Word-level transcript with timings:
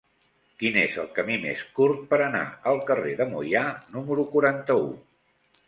Quin 0.61 0.77
és 0.83 0.95
el 1.03 1.11
camí 1.17 1.35
més 1.43 1.61
curt 1.81 2.01
per 2.15 2.19
anar 2.29 2.43
al 2.73 2.81
carrer 2.89 3.13
de 3.21 3.29
Moià 3.37 3.65
número 3.93 4.29
quaranta-u? 4.35 4.93